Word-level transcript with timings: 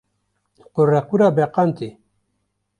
Qurequra 0.73 1.27
beqan 1.37 1.69
tê. 1.77 1.89